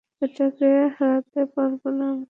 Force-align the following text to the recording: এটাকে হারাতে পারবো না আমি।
এটাকে 0.21 0.65
হারাতে 0.97 1.41
পারবো 1.55 1.87
না 1.91 2.05
আমি। 2.07 2.19